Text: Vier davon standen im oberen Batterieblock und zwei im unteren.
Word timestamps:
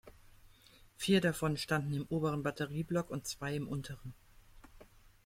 Vier 0.97 1.21
davon 1.21 1.57
standen 1.57 1.93
im 1.93 2.07
oberen 2.07 2.41
Batterieblock 2.41 3.11
und 3.11 3.27
zwei 3.27 3.55
im 3.55 3.67
unteren. 3.67 4.15